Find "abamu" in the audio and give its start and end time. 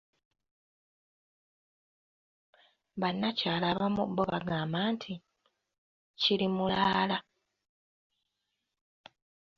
3.73-4.03